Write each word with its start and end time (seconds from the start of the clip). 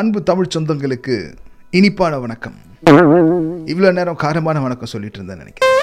அன்பு 0.00 0.22
தமிழ் 0.28 0.52
சொந்தங்களுக்கு 0.54 1.14
இனிப்பான 1.70 2.18
வணக்கம். 2.18 2.54
இவ்வளோ 3.72 3.90
நேரம் 3.98 4.16
காரமான 4.22 4.60
வணக்கம் 4.66 4.90
சொல்லிட்டு 4.92 5.18
இருந்தேன் 5.18 5.40
நினைக்கிறேன். 5.42 5.74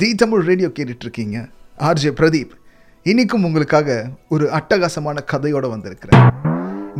தி 0.00 0.08
தமிழ் 0.14 0.42
ரேடியோ 0.48 0.68
கேட்டுட்டு 0.68 1.04
இருக்கீங்க 1.06 1.36
ஆர்ஜே 1.88 2.10
பிரதீப். 2.18 2.52
இன்றைக்கும் 3.02 3.44
உங்களுக்காக 3.48 3.96
ஒரு 4.28 4.48
அட்டகாசமான 4.58 5.24
கதையோட 5.32 5.68
வந்திருக்கிறேன். 5.74 6.26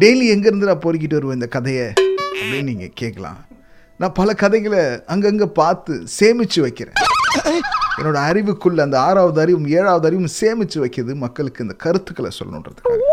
டெய்லி 0.05 0.27
எங்கேருந்து 0.35 0.71
நான் 0.71 0.85
பொறுக்கிட்டு 0.87 1.19
வருவேன் 1.19 1.39
இந்த 1.41 1.51
கதையை 1.57 1.87
அப்படின்னு 1.99 2.69
நீங்கள் 2.71 2.97
கேட்கலாம். 3.03 3.39
நான் 4.01 4.17
பல 4.21 4.35
கதைகளை 4.45 4.83
அங்கங்கே 5.07 5.49
பார்த்து 5.61 6.07
சேமித்து 6.19 6.63
வைக்கிறேன். 6.67 6.99
என்னோட 7.99 8.19
அறிவுக்குள்ள 8.31 8.81
அந்த 8.89 9.01
ஆறாவது 9.01 9.41
அறிவும் 9.41 9.69
ஏழாவது 9.79 10.07
அறிவும் 10.07 10.35
சேமித்து 10.41 10.81
வைக்கிறது 10.81 11.15
மக்களுக்கு 11.27 11.65
இந்த 11.67 11.77
கருத்துக்களை 11.87 12.33
சொல்லணுன்றதுக்காக. 12.39 13.05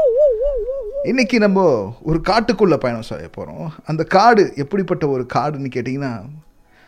இன்னைக்கு 1.09 1.40
நம்ம 1.40 1.59
ஒரு 2.04 2.22
காட்டுக்குள்ளே 2.30 2.77
பயணம் 2.84 3.08
செய்ய 3.08 3.27
போகிறோம் 3.32 3.73
அந்த 3.86 4.04
காடு 4.04 4.54
எப்படிப்பட்ட 4.55 5.08
ஒரு 5.08 5.26
காடுன்னு 5.34 5.70
கேட்டிங்கன்னா 5.76 6.12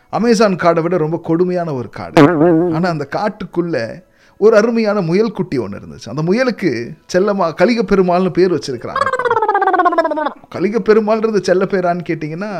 அமேசான் 0.09 0.55
காடை 0.55 0.81
விட 0.81 0.97
ரொம்ப 0.97 1.17
கொடுமையான 1.23 1.73
ஒரு 1.73 1.89
காடு. 1.89 2.21
ஆனால் 2.75 2.93
அந்த 2.93 3.07
காட்டுக்குள்ள 3.15 4.05
ஒரு 4.37 4.55
அருமையான 4.57 5.01
முயல் 5.01 5.31
குட்டி 5.31 5.57
ஒன்று 5.57 5.79
இருந்துச்சு. 5.79 6.09
அந்த 6.09 6.21
முயலுக்கு 6.21 6.71
செல்லமா 7.13 7.53
கலிக 7.53 7.83
பெருமாள்னு 7.83 8.29
பேர் 8.29 8.55
வச்சிருக்கிறாங்க. 8.55 9.05
கலிக 10.49 10.81
பெருமாள்ன்றது 10.89 11.41
செல்ல 11.41 11.65
பேரான்னு 11.65 12.07
கேட்டிங்கன்னா 12.09 12.51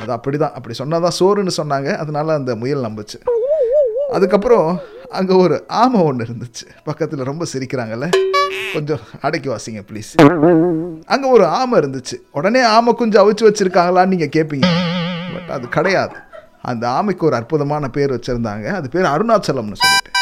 அது 0.00 0.12
அப்படிதான். 0.16 0.56
அப்படி 0.58 0.76
சொன்னாதான் 0.78 1.18
சோறுன்னு 1.20 1.58
சொன்னாங்க. 1.60 1.96
அதனால 1.96 2.34
அந்த 2.34 2.54
முயல் 2.56 2.86
நம்புச்சு. 2.88 3.20
அதுக்கப்புறம் 4.12 4.80
அங்கே 5.10 5.34
ஒரு 5.34 5.64
ஆமை 5.68 6.00
ஒன்று 6.02 6.24
இருந்துச்சு. 6.24 6.66
பக்கத்தில் 6.84 7.28
ரொம்ப 7.32 7.44
சிரிக்கிறாங்கல்ல. 7.52 8.27
கொஞ்சம் 8.74 9.02
அடக்கி 9.26 9.48
வாசிங்க 9.52 9.80
ப்ளீஸ் 9.90 10.10
அங்கே 11.14 11.28
ஒரு 11.36 11.46
ஆமை 11.58 11.74
இருந்துச்சு. 11.80 12.16
உடனே 12.38 12.62
ஆமை 12.76 12.94
கொஞ்சம் 13.00 13.22
அவிச்சு 13.24 13.46
வச்சிருக்காங்களான்னு 13.48 14.12
நீங்கள் 14.14 14.34
கேட்பீங்க 14.36 14.70
பட் 15.34 15.52
அது 15.56 15.68
கிடையாது. 15.76 16.16
அந்த 16.70 16.84
ஆமைக்கு 16.98 17.26
ஒரு 17.28 17.36
அற்புதமான 17.40 17.88
பேர் 17.96 18.14
வச்சுருந்தாங்க. 18.16 18.66
அது 18.78 18.88
பேர் 18.94 19.12
அருணாச்சலம்னு 19.14 19.80
சொல்லிட்டு. 19.82 20.12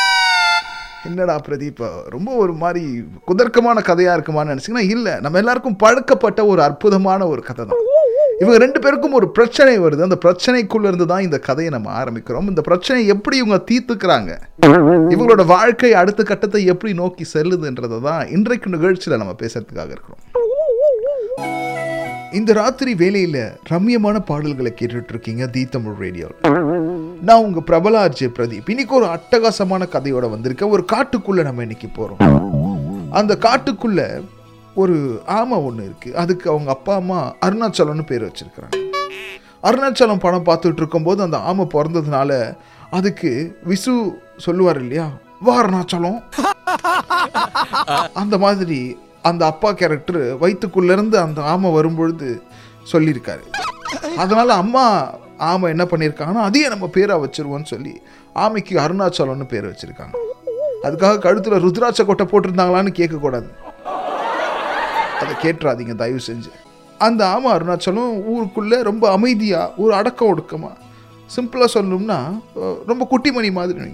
என்னடா 1.08 1.34
பிரதீப் 1.46 1.82
ரொம்ப 2.14 2.30
ஒரு 2.42 2.52
மாதிரி 2.62 2.84
குதர்க்கமான 3.28 3.82
கதையாக 3.88 4.16
இருக்குமான்னு 4.16 4.52
நினச்சிங்கன்னா 4.52 4.84
இல்லை. 4.94 5.14
நம்ம 5.24 5.38
எல்லாருக்கும் 5.42 5.80
பழக்கப்பட்ட 5.84 6.40
ஒரு 6.52 6.60
அற்புதமான 6.68 7.26
ஒரு 7.32 7.42
கதை 7.48 7.64
தான். 7.70 7.82
இவங்க 8.40 8.56
ரெண்டு 8.62 8.78
பேருக்கும் 8.84 9.14
ஒரு 9.18 9.26
பிரச்சனை 9.36 9.74
வருது. 9.80 10.02
அந்த 10.06 10.18
பிரச்சனைக்குள்ள 10.24 10.88
இருந்து 10.90 11.06
தான் 11.12 11.22
இந்த 11.26 11.38
கதையை 11.46 11.70
நம்ம 11.74 11.88
ஆரம்பிக்கிறோம். 12.00 12.48
இந்த 12.52 12.62
பிரச்சனை 12.68 13.06
எப்படி 13.14 13.36
இவங்க 13.42 13.58
தீர்த்துக்கிறாங்க? 13.70 14.32
இவங்களோட 15.12 15.44
வாழ்க்கை 15.46 15.90
அடுத்த 16.00 16.22
கட்டத்தை 16.22 16.62
எப்படி 16.72 16.92
நோக்கி 17.00 17.24
செல்லுதுன்றதை 17.34 17.98
தான் 18.08 18.22
இன்றைக்கு 18.36 18.70
நிகழ்ச்சியில் 18.74 19.20
நம்ம 19.22 19.34
பேசுறதுக்காக 19.42 19.90
இருக்கிறோம். 19.96 20.22
இந்த 22.32 22.52
ராத்திரி 22.52 22.92
வேலையில 23.02 23.38
ரம்யமான 23.72 24.16
பாடல்களை 24.30 24.72
கேட்டுட்டு 24.80 25.12
இருக்கீங்க 25.14 25.46
தி 25.46 25.64
தமிழ் 25.74 25.98
ரேடியோ. 26.04 26.28
நான் 27.26 27.44
உங்க 27.46 27.60
பிரபல 27.70 28.06
ஆர்ஜே 28.06 28.30
பிரதீப். 28.38 28.70
இன்னைக்கு 28.74 28.94
ஒரு 28.94 29.06
அட்டகாசமான 29.16 29.88
கதையோட 29.96 30.26
வந்திருக்கேன். 30.34 30.74
ஒரு 30.76 30.84
காட்டுக்குள்ள 30.92 31.42
நம்ம 31.48 31.66
இன்னைக்கு 31.68 31.90
போறோம். 31.98 32.20
அந்த 33.20 33.38
காட்டுக்குள்ள 33.46 34.00
ஒரு 34.82 34.96
ஆமை 35.38 35.56
ஒன்று 35.66 35.84
இருக்குது 35.88 36.18
அதுக்கு 36.22 36.46
அவங்க 36.52 36.70
அப்பா 36.76 36.94
அம்மா 37.00 37.18
அருணாச்சலம்னு 37.46 38.04
பேர் 38.10 38.24
வச்சிருக்கிறாங்க. 38.28 38.78
அருணாச்சலம் 39.68 40.22
படம் 40.24 40.46
பார்த்துட்டு 40.48 40.80
இருக்கும்போது 40.82 41.20
அந்த 41.26 41.38
ஆமை 41.50 41.64
பிறந்ததுனால 41.74 42.30
அதுக்கு 42.98 43.30
விசு 43.70 43.92
சொல்லுவார் 44.46 44.80
இல்லையா? 44.84 45.06
வா 45.46 45.54
அருணாச்சலம். 45.62 46.18
அந்த 48.20 48.34
மாதிரி 48.44 48.80
அந்த 49.30 49.42
அப்பா 49.52 49.70
கேரக்டர் 49.80 50.20
வயிற்றுக்குள்ளேருந்து 50.42 51.16
அந்த 51.26 51.40
ஆமை 51.52 51.70
வரும்பொழுது 51.76 52.28
சொல்லியிருக்காரு. 52.92 53.44
அதனால் 54.22 54.58
அம்மா 54.62 54.84
ஆமை 55.50 55.66
என்ன 55.74 55.84
பண்ணியிருக்காங்கன்னா 55.90 56.44
அதையே 56.48 56.68
நம்ம 56.74 56.86
பேராக 56.96 57.22
வச்சுருவோம்னு 57.24 57.72
சொல்லி 57.74 57.94
ஆமைக்கு 58.44 58.74
அருணாச்சலம்னு 58.84 59.46
பேர் 59.52 59.70
வச்சுருக்காங்க. 59.70 60.14
அதுக்காக 60.86 61.22
கழுத்தில் 61.24 61.62
ருத்ராட்ச 61.64 62.04
கொட்டை 62.04 62.26
போட்டிருந்தாங்களான்னு 62.30 62.92
கேட்கக்கூடாது. 63.00 63.48
அதை 65.20 65.34
கேட்டுறாதீங்க 65.44 65.94
தயவு 66.02 66.20
செஞ்சு. 66.30 66.50
அந்த 67.06 67.22
ஆமை 67.34 67.48
அருணாச்சலம் 67.56 68.12
ஊருக்குள்ளே 68.32 68.78
ரொம்ப 68.90 69.04
அமைதியாக 69.16 69.72
ஒரு 69.82 69.92
அடக்க 70.00 70.20
ஒடுக்கமாக 70.32 70.74
சிம்பிளாக 71.34 71.70
சொல்லணும்னா 71.74 72.18
ரொம்ப 72.90 73.02
குட்டிமணி 73.12 73.48
மாதிரி 73.58 73.86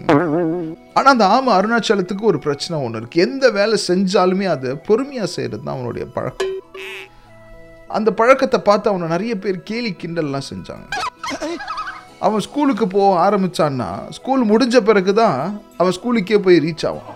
ஆனால் 0.97 1.13
அந்த 1.15 1.27
ஆமை 1.37 1.51
அருணாச்சலத்துக்கு 1.59 2.25
ஒரு 2.31 2.39
பிரச்சனை 2.47 2.81
ஒன்று 2.85 3.01
இருக்குது 3.01 3.25
எந்த 3.27 3.45
வேலை 3.59 3.77
செஞ்சாலுமே 3.89 4.49
அதை 4.55 4.73
பொறுமையாக 4.89 5.29
செய்கிறது 5.37 5.63
தான் 5.63 5.75
அவனுடைய 5.77 6.07
பழக்கம். 6.17 6.53
அந்த 7.99 8.11
பழக்கத்தை 8.21 8.61
பார்த்து 8.69 8.91
அவனை 8.91 9.09
நிறைய 9.15 9.33
பேர் 9.45 9.59
கேலி 9.71 9.93
கிண்டல்லாம் 10.03 10.49
செஞ்சாங்க. 10.53 10.87
அவன் 12.27 12.45
ஸ்கூலுக்கு 12.47 12.87
போக 12.97 13.11
ஆரம்பிச்சான்னா 13.27 13.89
ஸ்கூல் 14.19 14.43
முடிஞ்ச 14.51 14.77
பிறகு 14.89 15.15
தான் 15.23 15.39
அவன் 15.81 15.97
ஸ்கூலுக்கே 15.99 16.39
போய் 16.47 16.63
ரீச் 16.67 16.87
ஆவான். 16.91 17.09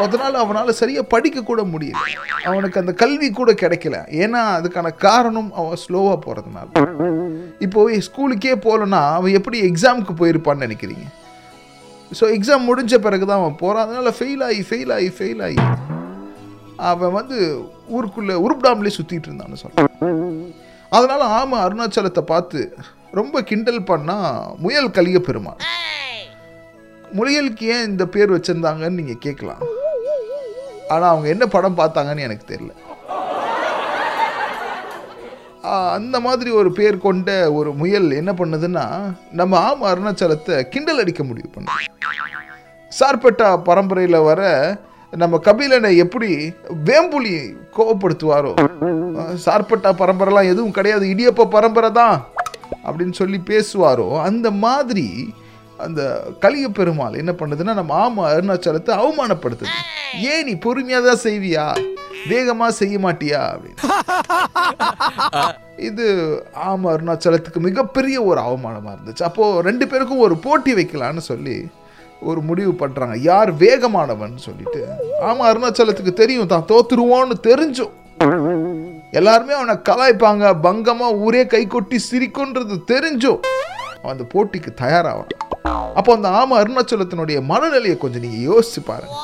ஸோ 0.00 0.04
அதனால் 0.08 0.36
அவனால் 0.42 0.78
சரியாக 0.80 1.04
படிக்க 1.12 1.38
கூட 1.48 1.62
முடியல. 1.72 2.02
அவனுக்கு 2.50 2.80
அந்த 2.80 2.92
கல்வி 3.00 3.28
கூட 3.38 3.50
கிடைக்கல. 3.62 3.96
ஏன்னா 4.22 4.40
அதுக்கான 4.58 4.88
காரணம் 5.04 5.50
அவன் 5.60 5.80
ஸ்லோவாக 5.82 6.16
போகிறதுனால 6.26 6.68
இப்போ 7.64 7.80
ஸ்கூலுக்கே 8.06 8.54
போகலன்னா 8.66 9.00
அவன் 9.16 9.36
எப்படி 9.38 9.58
எக்ஸாமுக்கு 9.70 10.14
போயிருப்பான்னு 10.20 10.66
நினைக்கிறீங்க? 10.66 11.04
ஸோ 12.18 12.24
எக்ஸாம் 12.36 12.66
முடிஞ்ச 12.68 12.94
பிறகு 13.06 13.24
தான் 13.30 13.40
அவன் 13.42 13.58
போகிறான் 13.62 13.84
அதனால் 13.86 14.16
ஃபெயில் 14.18 14.44
ஆகி 14.48 14.62
ஃபெயில் 14.68 14.92
ஆகி 14.96 15.10
ஃபெயில் 15.18 15.42
ஆகி 15.48 15.60
அவன் 16.92 17.14
வந்து 17.18 17.38
ஊருக்குள்ளே 17.96 18.36
உருப்பிடாமலே 18.46 18.94
சுற்றிட்டு 18.98 19.28
இருந்தான்னு 19.30 19.60
சொல்கிறான் 19.64 19.92
அதனால் 20.92 21.26
ஆமை 21.40 21.58
அருணாச்சலத்தை 21.66 22.24
பார்த்து 22.32 22.62
ரொம்ப 23.20 23.42
கிண்டல் 23.50 23.82
பண்ணால் 23.92 24.32
முயல் 24.64 24.94
கலிய 24.98 25.20
பெருமாள் 25.28 25.60
முயலுக்கு 27.18 27.68
ஏன் 27.74 27.86
இந்த 27.90 28.04
பேர் 28.14 28.34
வச்சுருந்தாங்கன்னு 28.34 28.98
நீங்கள் 28.98 29.22
கேட்கலாம். 29.26 29.62
ஆனால் 30.94 31.10
அவங்க 31.12 31.28
என்ன 31.34 31.44
படம் 31.54 31.78
பார்த்தாங்கன்னு 31.80 32.26
எனக்கு 32.28 32.46
தெரியல. 32.52 32.72
அந்த 35.96 36.16
மாதிரி 36.26 36.50
ஒரு 36.60 36.70
பேர் 36.76 36.96
கொண்ட 37.04 37.30
ஒரு 37.58 37.70
முயல் 37.80 38.08
என்ன 38.18 38.32
பண்ணுதுன்னா 38.38 38.84
நம்ம 39.40 39.58
ஆம் 39.68 39.82
அருணாச்சலத்தை 39.90 40.54
கிண்டல் 40.72 41.02
அடிக்க 41.02 41.22
முடிவு 41.24 41.48
பண்ணு 41.54 41.74
சார்பட்டா 42.92 43.48
பரம்பரையில் 43.68 44.26
வர 44.28 44.40
நம்ம 45.12 45.38
கபிலனை 45.46 45.90
எப்படி 46.04 46.30
வேம்புலி 46.88 47.34
கோவப்படுத்துவாரோ? 47.76 48.52
சார்பட்டா 49.44 49.90
பரம்பரைலாம் 50.02 50.50
எதுவும் 50.52 50.76
கிடையாது 50.78 51.04
இடியப்ப 51.14 51.46
பரம்பரை 51.56 51.90
தான் 52.00 52.16
அப்படின்னு 52.86 53.14
சொல்லி 53.20 53.38
பேசுவாரோ? 53.52 54.08
அந்த 54.28 54.50
மாதிரி 54.64 55.06
அந்த 55.86 56.02
கலிய 56.44 56.66
பெருமாள் 56.78 57.18
என்ன 57.22 57.32
பண்ணுதுன்னா 57.40 57.74
நம்ம 57.80 57.96
ஆமா 58.04 58.22
அருணாச்சலத்தை 58.32 58.92
அவமானப்படுத்துது. 59.02 59.74
ஏன் 60.32 60.46
நீ 60.48 60.54
பொறுமையாக 60.66 61.04
தான் 61.08 61.24
செய்வியா? 61.26 61.66
வேகமாக 62.30 62.72
செய்ய 62.80 62.96
மாட்டியா? 63.04 63.40
அப்படின்னு. 63.52 63.80
இது 65.88 66.06
ஆமா 66.70 66.88
அருணாச்சலத்துக்கு 66.94 67.60
மிகப்பெரிய 67.68 68.16
ஒரு 68.30 68.40
அவமானமாக 68.46 68.94
இருந்துச்சு. 68.96 69.24
அப்போது 69.28 69.62
ரெண்டு 69.68 69.84
பேருக்கும் 69.92 70.24
ஒரு 70.26 70.36
போட்டி 70.46 70.72
வைக்கலான்னு 70.78 71.22
சொல்லி 71.30 71.56
ஒரு 72.30 72.40
முடிவு 72.48 72.72
பண்ணுறாங்க 72.80 73.16
யார் 73.30 73.50
வேகமானவன் 73.62 74.34
சொல்லிட்டு. 74.46 74.82
ஆமா 75.28 75.44
அருணாச்சலத்துக்கு 75.50 76.14
தெரியும் 76.22 76.52
தான் 76.54 76.68
தோத்துருவோன்னு 76.72 77.36
தெரிஞ்சும். 77.48 77.94
எல்லாருமே 79.18 79.54
அவனை 79.58 79.76
கலாய்ப்பாங்க. 79.88 80.46
பங்கமா 80.66 81.06
ஊரே 81.26 81.44
கை 81.54 81.62
கொட்டி 81.66 81.98
சிரிக்குன்றது 82.10 82.76
தெரிஞ்சும். 82.92 83.40
அவன் 84.02 84.14
அந்த 84.16 84.26
போட்டிக்கு 84.34 84.72
தயாராகிறான் 84.82 85.48
அப்போ 85.98 86.10
அந்த 86.16 86.28
ஆமை 86.38 86.54
அருணாச்சலத்தினுடைய 86.62 87.38
மனநிலையை 87.50 87.96
கொஞ்சம் 88.02 88.24
நீங்கள் 88.24 88.46
யோசிச்சு 88.50 88.80
பாருங்க. 88.90 89.16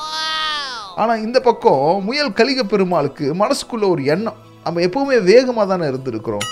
ஆனால் 1.01 1.23
இந்த 1.25 1.39
பக்கம் 1.47 1.83
முயல் 2.07 2.37
கலிக 2.39 2.61
பெருமாளுக்கு 2.73 3.25
மனசுக்குள்ள 3.41 3.85
ஒரு 3.95 4.03
எண்ணம். 4.13 4.39
நம்ம 4.65 4.81
எப்பவுமே 4.87 5.17
வேகமாக 5.31 5.67
தானே 5.71 5.85
இருந்திருக்கிறோம். 5.91 6.47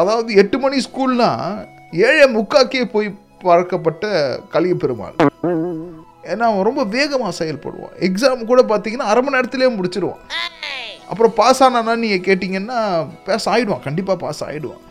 அதாவது 0.00 0.30
எட்டு 0.42 0.58
மணி 0.64 0.78
ஸ்கூல்னா 0.86 1.30
ஏழை 2.08 2.26
முக்காக்கே 2.36 2.84
போய் 2.94 3.08
பழக்கப்பட்ட 3.44 4.06
கலிக 4.54 4.74
பெருமாள். 4.82 5.16
ஏன்னா 6.32 6.44
அவன் 6.48 6.66
ரொம்ப 6.68 6.82
வேகமாக 6.96 7.32
செயல்படுவான். 7.40 7.94
எக்ஸாம் 8.08 8.48
கூட 8.50 8.62
பார்த்தீங்கன்னா 8.72 9.10
அரை 9.12 9.22
மணி 9.22 9.36
நேரத்திலே 9.36 9.70
முடிச்சிருவான். 9.78 10.22
அப்புறம் 11.10 11.34
பாஸ் 11.40 11.62
ஆனானா 11.64 11.94
நீங்கள் 12.02 12.24
கேட்டிங்கன்னா 12.26 12.78
பாஸ் 13.26 13.48
ஆகிடுவான் 13.52 13.86
கண்டிப்பாக 13.86 14.18
பாஸ் 14.24 14.42
ஆகிடுவான் 14.48 14.82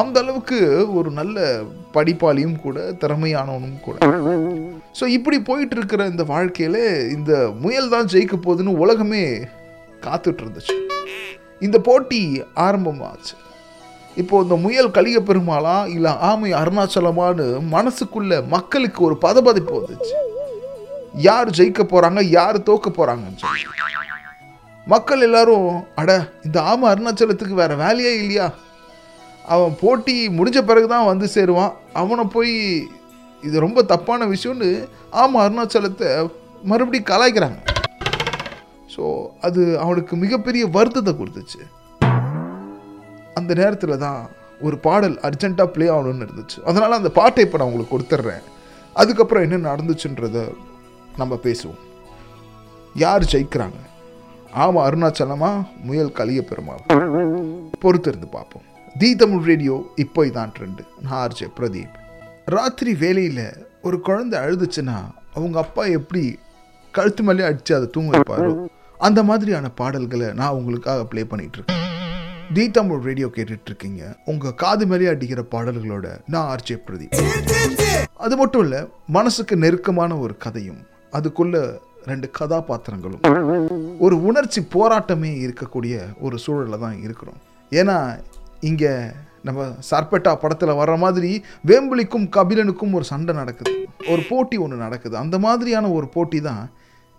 அந்த 0.00 0.16
அளவுக்கு 0.22 0.58
ஒரு 0.98 1.10
நல்ல 1.18 1.38
படிப்பாளியும் 1.98 2.58
கூட 2.64 2.78
திறமையானவனும் 3.02 3.80
கூட. 3.86 3.96
ஸோ 4.98 5.06
இப்படி 5.16 5.38
போயிட்டு 5.50 5.76
இருக்கிற 5.78 6.04
இந்த 6.12 6.24
வாழ்க்கையில் 6.34 6.82
இந்த 7.16 7.32
முயல் 7.64 7.92
தான் 7.96 8.10
ஜெயிக்க 8.14 8.36
போகுதுன்னு 8.46 8.80
உலகமே 8.84 9.24
காத்துட்டு 10.06 10.42
இருந்துச்சு 10.44 10.76
இந்த 11.66 11.76
போட்டி 11.88 12.20
ஆரம்பமாச்சு. 12.66 13.34
இப்போ 14.22 14.36
இந்த 14.44 14.56
முயல் 14.64 14.94
கலிக 14.96 15.18
பெருமாளா 15.28 15.74
இல்லை 15.94 16.12
ஆமை 16.28 16.50
அருணாச்சலமானு 16.60 17.46
மனசுக்குள்ள 17.74 18.38
மக்களுக்கு 18.54 19.00
ஒரு 19.08 19.16
பதபதிப்பு 19.24 19.72
வந்துச்சு. 19.80 20.14
யார் 21.26 21.50
ஜெயிக்க 21.58 21.82
போறாங்க 21.92 22.22
யார் 22.36 22.58
தோக்க 22.68 22.88
போறாங்கன்னு 22.96 23.42
சொல்லி. 23.42 23.64
மக்கள் 24.86 25.24
எல்லாரும் 25.26 25.68
அட 26.00 26.10
இந்த 26.46 26.58
ஆமை 26.70 26.86
அருணாச்சலத்துக்கு 26.92 27.54
வேற 27.62 27.72
வேலையே 27.84 28.12
இல்லையா? 28.22 28.46
அவன் 29.54 29.74
போட்டி 29.82 30.14
முடிஞ்ச 30.38 30.58
பிறகு 30.70 30.86
தான் 30.92 31.08
வந்து 31.10 31.26
சேருவான். 31.34 31.74
அவனை 32.00 32.24
போய் 32.34 32.54
இது 33.46 33.56
ரொம்ப 33.64 33.82
தப்பான 33.92 34.26
விஷயம்னு 34.34 34.70
ஆமாம் 35.20 35.42
அருணாச்சலத்தை 35.44 36.08
மறுபடியும் 36.70 37.10
கலாய்க்கிறாங்க. 37.10 37.58
ஸோ 38.94 39.02
அது 39.46 39.62
அவனுக்கு 39.84 40.14
மிகப்பெரிய 40.24 40.64
வருத்தத்தை 40.76 41.12
கொடுத்துச்சு. 41.18 41.60
அந்த 43.38 43.52
நேரத்தில் 43.62 44.02
தான் 44.06 44.20
ஒரு 44.66 44.76
பாடல் 44.86 45.16
அர்ஜெண்ட்டாக 45.26 45.72
ப்ளே 45.74 45.86
ஆகணும்னு 45.96 46.26
இருந்துச்சு. 46.26 46.58
அதனால் 46.68 46.98
அந்த 47.00 47.10
பாட்டை 47.18 47.44
இப்போ 47.46 47.58
நான் 47.58 47.68
உங்களுக்கு 47.70 47.94
கொடுத்துட்றேன். 47.94 48.46
அதுக்கப்புறம் 49.00 49.44
என்ன 49.46 49.58
நடந்துச்சுன்றத 49.70 50.38
நம்ம 51.20 51.34
பேசுவோம். 51.44 51.82
யார் 53.04 53.30
ஜெயிக்கிறாங்க? 53.32 53.80
ஆமாம் 54.64 54.84
அருணாச்சலமா? 54.88 55.50
முயல் 55.88 56.16
கலிய 56.18 56.42
பெருமாள் 56.50 56.82
பொறுத்திருந்து 57.84 58.28
பார்ப்போம். 58.36 58.66
தி 58.96 59.16
தமிழ் 59.16 59.42
ரேடியோ 59.42 59.74
இப்போ 59.94 60.26
இதான் 60.26 60.52
ட்ரெண்டு 60.56 60.82
நான் 61.00 61.28
ஆர்ஜே 61.28 61.46
பிரதீப். 61.58 61.94
ராத்திரி 62.44 62.94
வேலையில் 62.94 63.44
ஒரு 63.82 64.00
குழந்தை 64.00 64.40
அழுதுச்சுன்னா 64.40 64.96
அவங்க 65.34 65.58
அப்பா 65.58 65.84
எப்படி 65.84 66.38
கழுத்து 66.90 67.22
மேலே 67.22 67.42
அடித்து 67.42 67.74
அதை 67.74 67.88
தூங்க 67.90 68.18
வைப்பாரோ 68.18 68.68
அந்த 68.98 69.22
மாதிரியான 69.22 69.70
பாடல்களை 69.70 70.32
நான் 70.32 70.50
உங்களுக்காக 70.50 71.04
ப்ளே 71.04 71.24
பண்ணிட்டு 71.24 71.58
இருக்கேன் 71.58 71.84
தி 72.52 72.70
தமிழ் 72.70 73.02
ரேடியோ 73.08 73.28
கேட்டுட்டு 73.36 73.68
இருக்கீங்க 73.70 74.16
உங்க 74.24 74.52
காது 74.52 74.86
மேலே 74.86 75.06
அடிக்கிற 75.06 75.44
பாடல்களோட 75.54 76.06
நான் 76.26 76.48
ஆர்ஜே 76.54 76.78
பிரதீப். 76.86 77.18
அது 78.14 78.36
மட்டும் 78.36 78.62
இல்ல 78.62 78.88
மனசுக்கு 79.06 79.56
நெருக்கமான 79.56 80.18
ஒரு 80.18 80.36
கதையும் 80.36 80.80
அதுக்குள்ள 81.12 81.78
ரெண்டு 82.04 82.30
கதாபாத்திரங்களும். 82.40 83.22
ஒரு 83.98 84.24
உணர்ச்சி 84.24 84.60
போராட்டமே 84.74 85.30
இருக்கக்கூடிய 85.46 85.94
ஒரு 86.20 86.38
சூழலில் 86.38 86.78
தான் 86.78 87.02
இருக்கிறோம். 87.02 87.40
ஏன்னா 87.72 88.18
இங்கே 88.68 88.92
நம்ம 89.46 89.66
சர்பெட்டா 89.90 90.32
படத்தில் 90.42 90.78
வர்ற 90.78 90.94
மாதிரி 91.02 91.30
வேம்புலிக்கும் 91.68 92.26
கபிலனுக்கும் 92.36 92.94
ஒரு 92.98 93.04
சண்டை 93.10 93.34
நடக்குது. 93.40 93.72
ஒரு 94.12 94.22
போட்டி 94.30 94.56
ஒன்று 94.64 94.76
நடக்குது. 94.84 95.14
அந்த 95.22 95.36
மாதிரியான 95.44 95.90
ஒரு 95.98 96.06
போட்டி 96.14 96.40
தான் 96.48 96.64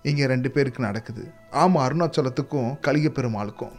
இங்கே 0.09 0.25
ரெண்டு 0.33 0.49
பேருக்கு 0.55 0.81
நடக்குது. 0.87 1.23
ஆமாம் 1.61 1.83
அருணாச்சலத்துக்கும் 1.85 2.69
கலிக 2.87 3.07
பெருமாளுக்கும். 3.17 3.75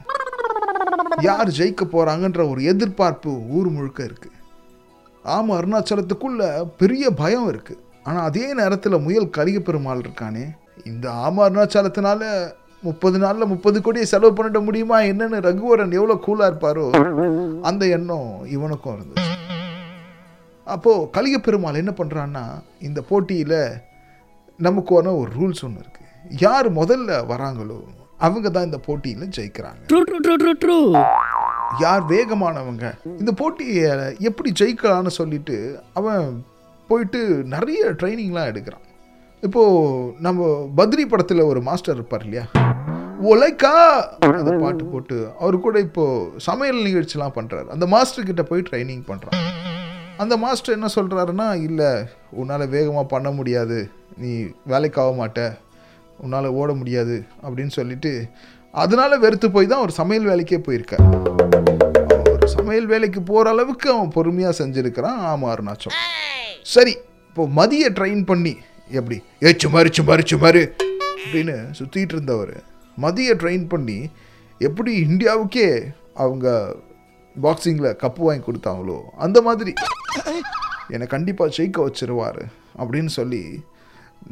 யார் 1.28 1.50
ஜெயிக்க 1.58 1.84
போகிறாங்கன்ற 1.84 2.42
ஒரு 2.50 2.60
எதிர்பார்ப்பு 2.72 3.30
ஊர் 3.56 3.68
முழுக்க 3.76 4.00
இருக்குது 4.08 4.36
ஆமாம் 5.24 5.56
அருணாச்சலத்துக்குள்ள 5.60 6.42
பெரிய 6.82 7.04
பயம் 7.22 7.48
இருக்குது 7.52 7.82
ஆனால் 8.02 8.26
அதே 8.28 8.46
நேரத்தில் 8.60 9.04
முயல் 9.06 9.34
கலிக 9.36 9.58
பெருமாள் 9.60 10.02
இருக்கானே. 10.04 10.44
இந்த 10.90 11.06
ஆமா 11.26 11.40
அருணாச்சலத்தினால 11.48 12.22
முப்பது 12.87 13.17
நாளில் 13.23 13.50
முப்பது 13.53 13.79
கோடியை 13.85 14.06
செலவு 14.11 14.32
பண்ணிட 14.37 14.59
முடியுமா? 14.67 14.99
என்னன்னு 15.11 15.38
ரகுவரன் 15.47 15.97
எவ்வளோ 15.99 16.15
கூலாக 16.27 16.50
இருப்பாரோ 16.50 16.85
அந்த 17.69 17.82
எண்ணம் 17.97 18.31
இவனுக்கும் 18.55 18.94
இருந்துச்சு. 18.97 19.35
அப்போது 20.67 21.06
கலிக 21.17 21.37
பெருமாள் 21.47 21.81
என்ன 21.82 21.93
பண்ணுறான்னா 22.00 22.44
இந்த 22.88 23.00
போட்டியில் 23.11 23.59
நமக்கான 24.67 25.12
ஒரு 25.21 25.31
ரூல்ஸ் 25.38 25.62
ஒன்று 25.67 25.82
இருக்குது 25.85 26.09
யார் 26.44 26.69
முதல்ல 26.81 27.21
வராங்களோ 27.32 27.79
அவங்க 28.27 28.47
தான் 28.55 28.69
இந்த 28.69 28.79
போட்டியில் 28.87 29.32
ஜெயிக்கிறாங்க. 29.37 29.82
யார் 31.85 32.03
வேகமானவங்க 32.12 32.87
இந்த 33.21 33.32
போட்டியை 33.41 33.91
எப்படி 34.31 34.50
ஜெயிக்கலான்னு 34.61 35.12
சொல்லிட்டு 35.21 35.56
அவன் 36.00 36.25
போயிட்டு 36.91 37.21
நிறைய 37.55 37.82
ட்ரைனிங்லாம் 38.00 38.50
எடுக்கிறான். 38.53 38.87
இப்போது 39.43 40.15
நம்ம 40.27 40.49
பத்ரி 40.79 41.05
படத்தில் 41.11 41.49
ஒரு 41.50 41.61
மாஸ்டர் 41.69 41.97
இருப்பார் 41.99 42.25
இல்லையா? 42.27 42.47
ஒலைக்கா 43.28 43.72
அந்த 44.26 44.52
பாட்டு 44.52 44.84
போட்டு 44.84 45.17
அவர் 45.38 45.56
கூட 45.61 45.78
இப்போது 45.78 46.40
சமையல் 46.49 46.84
நிகழ்ச்சிலாம் 46.87 47.34
பண்ணுறாரு 47.38 47.67
அந்த 47.67 47.87
மாஸ்டர்கிட்ட 47.87 48.43
போய் 48.43 48.67
ட்ரைனிங் 48.70 49.02
பண்ணுறான் 49.08 49.40
அந்த 50.22 50.37
மாஸ்டர் 50.37 50.76
என்ன 50.76 50.88
சொல்கிறாருன்னா 50.94 51.49
இல்லை 51.62 51.90
உன்னால் 52.31 52.64
வேகமாக 52.69 53.06
பண்ண 53.06 53.31
முடியாது. 53.31 53.90
நீ 54.17 54.31
வேலைக்கு 54.67 55.00
ஆக 55.02 55.12
மாட்ட. 55.20 55.40
உன்னால் 56.19 56.46
ஓட 56.46 56.72
முடியாது. 56.72 57.25
அப்படின்னு 57.43 57.67
சொல்லிட்டு 57.67 58.12
அதனால 58.70 59.19
வெறுத்து 59.19 59.50
போய் 59.50 59.67
தான் 59.67 59.78
அவர் 59.78 59.99
சமையல் 60.00 60.28
வேலைக்கே 60.31 60.58
போயிருக்கார். 60.67 61.06
ஒரு 62.32 62.49
சமையல் 62.49 62.87
வேலைக்கு 62.87 63.22
போகிற 63.22 63.50
அளவுக்கு 63.50 63.88
அவன் 63.93 64.08
பொறுமையாக 64.08 64.64
செஞ்சுருக்கிறான். 64.64 65.19
ஆமாம் 65.31 65.52
அருணாச்சல் 65.55 65.96
சரி 66.75 66.96
இப்போ 67.28 67.46
மதியை 67.61 67.88
ட்ரெயின் 67.99 68.25
பண்ணி 68.25 68.55
எப்படி? 68.90 69.22
ஏச்சு 69.40 69.69
மறுச்சு 69.76 70.05
மறுச்சு 70.11 70.38
மறு 70.38 70.75
அப்படின்னு 71.25 71.56
சுற்றிட்டு 71.78 72.14
இருந்தவர் 72.17 72.55
மதிய 73.05 73.35
ட்ரெயின் 73.43 73.67
பண்ணி 73.73 73.99
எப்படி 74.61 74.93
இந்தியாவுக்கே 75.08 75.69
அவங்க 76.23 76.47
பாக்ஸிங்கில் 77.37 77.97
கப்பு 78.02 78.23
வாங்கி 78.26 78.44
கொடுத்தாங்களோ 78.47 78.99
அந்த 79.25 79.38
மாதிரி. 79.47 79.73
என்னை 80.94 81.06
கண்டிப்பாக 81.14 81.55
ஜெயிக்க 81.56 81.79
வச்சிருவார் 81.87 82.43
அப்படின்னு 82.81 83.11
சொல்லி 83.19 83.43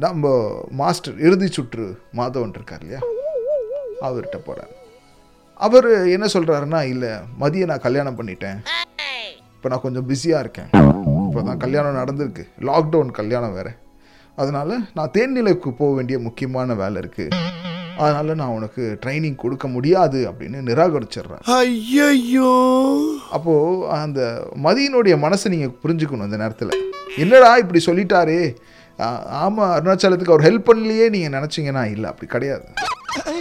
நம்ம 0.05 0.32
மாஸ்டர் 0.81 1.17
இறுதி 1.26 1.49
சுற்று 1.56 1.87
மாதவன் 2.19 2.56
இருக்கார் 2.59 2.82
இல்லையா? 2.85 3.00
அவர்கிட்ட 4.06 4.38
போகிறேன் 4.49 4.73
அவர் 5.67 5.88
என்ன 6.17 6.26
சொல்கிறாருன்னா 6.35 6.81
இல்லை 6.93 7.12
மதியம் 7.43 7.71
நான் 7.73 7.87
கல்யாணம் 7.87 8.19
பண்ணிட்டேன். 8.19 8.59
இப்போ 9.55 9.69
நான் 9.73 9.85
கொஞ்சம் 9.85 10.06
பிஸியாக 10.11 10.43
இருக்கேன். 10.44 10.71
இப்போ 11.29 11.41
தான் 11.49 11.62
கல்யாணம் 11.64 12.00
நடந்திருக்கு. 12.00 12.44
லாக்டவுன் 12.69 13.11
கல்யாணம் 13.21 13.56
வேறு. 13.59 13.73
அதனால் 14.38 14.75
நான் 14.97 15.14
தேன்நிலைக்கு 15.17 15.71
போக 15.81 15.91
வேண்டிய 15.99 16.19
முக்கியமான 16.26 16.75
வேலை 16.82 17.00
இருக்குது 17.03 17.38
அதனால் 17.99 18.35
நான் 18.35 18.49
உனக்கு 18.49 18.99
ட்ரைனிங் 19.06 19.35
கொடுக்க 19.35 19.69
முடியாது 19.69 20.31
அப்படின்னு 20.31 20.59
நிராகரிச்சிடுறேன். 20.67 21.43
ஐயோ 21.45 23.15
அப்போது 23.31 23.89
அந்த 23.89 24.49
மதியினுடைய 24.62 25.17
மனசை 25.17 25.49
நீங்கள் 25.49 25.75
புரிஞ்சுக்கணும் 25.83 26.25
இந்த 26.25 26.37
நேரத்தில். 26.37 26.93
என்னடா 27.17 27.56
இப்படி 27.56 27.85
சொல்லிட்டாரே? 27.87 28.56
ஆ- 29.00 29.49
ஆமா 29.49 29.62
அருணாச்சலத்துக்கு 29.62 30.33
அவர் 30.33 30.53
ஹெல்ப் 30.53 30.65
பண்ணலையே 30.65 31.09
நீங்கள் 31.09 31.41
நினச்சிங்கன்னா 31.41 31.91
இல்லை 31.91 32.11
அப்படி 32.11 32.31
கிடையாது. 32.31 32.65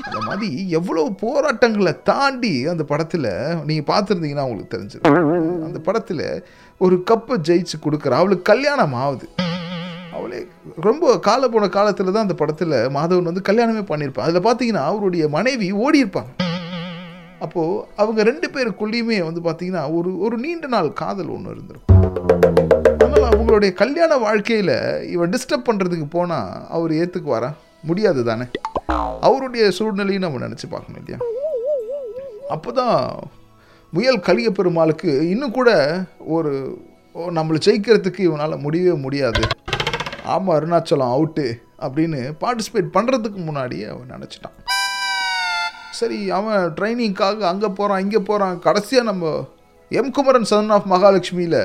அந்த 0.02 0.20
மதி 0.20 0.70
எவ்வளோ 0.70 1.14
போராட்டங்களை 1.20 2.02
தாண்டி 2.04 2.68
அந்த 2.68 2.84
படத்தில் 2.84 3.56
நீங்கள் 3.66 3.96
பார்த்துருந்தீங்கன்னா 3.96 4.42
உங்களுக்கு 4.42 4.78
தெரிஞ்சிடும். 4.78 5.64
அந்த 5.64 5.80
படத்தில் 5.80 6.46
ஒரு 6.78 7.04
கப்பை 7.12 7.38
ஜெயிச்சு 7.48 7.74
கொடுக்குற 7.84 8.10
அவளுக்கு 8.10 8.42
கல்யாணம் 8.42 8.94
ஆகுது. 8.94 9.30
அவளே 10.28 10.40
ரொம்ப 10.86 11.12
கால 11.20 11.48
போன 11.48 11.66
காலத்தில் 11.76 12.14
தான் 12.14 12.26
அந்த 12.26 12.36
படத்தில் 12.40 12.74
மாதவன் 12.96 13.30
வந்து 13.30 13.44
கல்யாணமே 13.50 13.84
பண்ணியிருப்பான். 13.92 14.26
அதில் 14.28 14.46
பார்த்தீங்கன்னா 14.48 14.84
அவருடைய 14.90 15.24
மனைவி 15.36 15.68
ஓடி 15.84 16.04
இருப்பாங்க 16.04 16.32
அப்போது 17.46 17.84
அவங்க 18.02 18.20
ரெண்டு 18.30 18.48
பேருக்குள்ளேயுமே 18.54 19.18
வந்து 19.28 19.42
பார்த்தீங்கன்னா 19.42 19.84
ஒரு 19.98 20.12
ஒரு 20.26 20.36
நீண்ட 20.38 20.68
நாள் 20.68 20.90
காதல் 21.02 21.32
ஒன்று 21.36 21.54
இருந்திருக்கும். 21.54 21.94
அதனால் 22.94 23.30
அவங்களுடைய 23.32 23.72
கல்யாண 23.82 24.18
வாழ்க்கையில் 24.26 24.74
இவன் 25.14 25.34
டிஸ்டர்ப் 25.36 25.68
பண்ணுறதுக்கு 25.70 26.08
போனால் 26.10 26.50
அவர் 26.70 26.94
ஏற்றுக்குவாரா 27.00 27.52
முடியாது 27.84 28.24
தானே. 28.24 28.48
அவருடைய 29.22 29.66
சூழ்நிலையும் 29.78 30.26
நம்ம 30.26 30.44
நினச்சி 30.46 30.68
பார்க்கணும் 30.68 31.02
இல்லையா? 31.02 31.20
அப்போ 32.50 32.72
தான் 32.74 32.98
முயல் 33.94 34.26
கலிய 34.28 34.52
பெருமாளுக்கு 34.52 35.12
இன்னும் 35.34 35.58
கூட 35.60 35.70
ஒரு 36.38 36.54
ஓ, 37.16 37.22
நம்மளை 37.30 37.60
ஜெயிக்கிறதுக்கு 37.66 38.22
இவனால் 38.22 38.62
முடியவே 38.64 38.92
முடியாது. 39.04 39.44
ஆமாம் 40.34 40.56
அருணாச்சலம் 40.58 41.14
அவுட்டு 41.16 41.46
அப்படின்னு 41.86 42.20
பார்ட்டிசிபேட் 42.42 42.90
பண்ணுறதுக்கு 42.96 43.40
முன்னாடியே 43.50 43.86
அவன் 43.94 44.14
நினச்சிட்டான். 44.16 44.58
சரி 46.00 46.20
அவன் 46.38 46.64
ட்ரைனிங்காக 46.78 47.46
அங்கே 47.52 47.70
போகிறான் 47.80 48.02
இங்கே 48.06 48.22
போகிறான் 48.30 48.58
கடைசியாக 48.66 49.10
நம்ம 49.12 49.32
எம் 50.00 50.12
குமரன் 50.18 50.48
சன் 50.52 50.74
ஆஃப் 50.78 50.88
மகாலட்சுமியில் 50.94 51.62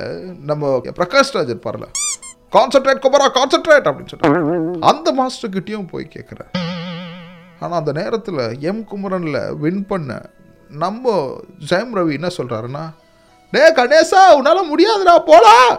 நம்ம 0.51 0.73
பிரகாஷ் 0.99 1.33
ராஜ் 1.37 1.53
இருப்பார்ல. 1.55 1.87
கான்சென்ட்ரேட் 2.57 3.03
குமரா 3.07 3.27
கான்சென்ட்ரேட் 3.39 3.89
அப்படின்னு 3.89 4.13
சொல்லிட்டு. 4.13 4.81
அந்த 4.91 5.09
மாஸ்டர்கிட்டையும் 5.19 5.91
போய் 5.93 6.13
கேட்குறேன் 6.15 6.51
ஆனால் 7.63 7.79
அந்த 7.81 7.93
நேரத்தில் 8.01 8.43
எம் 8.71 8.83
குமரனில் 8.91 9.41
வின் 9.63 9.85
பண்ண 9.91 10.21
நம்ம 10.85 11.15
ஜெயம் 11.71 11.95
ரவி 11.99 12.13
என்ன 12.19 12.29
சொல்கிறாருன்னா 12.39 12.85
டே 13.53 13.65
கணேசா 13.79 14.23
உன்னால் 14.39 14.71
முடியாதுடா 14.73 15.15
போலாம் 15.31 15.73